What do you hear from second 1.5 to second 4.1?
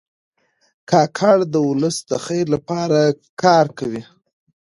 د ولس د خیر لپاره کار کوي.